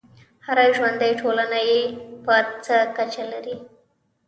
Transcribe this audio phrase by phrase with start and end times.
[0.45, 1.79] هره ژوندی ټولنه یې
[2.25, 3.55] په څه کچه لري.